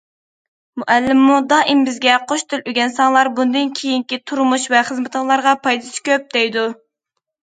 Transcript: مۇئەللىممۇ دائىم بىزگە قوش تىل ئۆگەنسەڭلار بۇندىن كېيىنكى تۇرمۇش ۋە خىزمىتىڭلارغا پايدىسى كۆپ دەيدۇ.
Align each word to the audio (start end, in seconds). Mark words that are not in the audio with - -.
مۇئەللىممۇ 0.83 1.35
دائىم 1.49 1.81
بىزگە 1.89 2.15
قوش 2.31 2.45
تىل 2.53 2.63
ئۆگەنسەڭلار 2.71 3.29
بۇندىن 3.39 3.69
كېيىنكى 3.81 4.19
تۇرمۇش 4.31 4.65
ۋە 4.75 4.81
خىزمىتىڭلارغا 4.89 5.53
پايدىسى 5.67 6.03
كۆپ 6.09 6.25
دەيدۇ. 6.37 6.65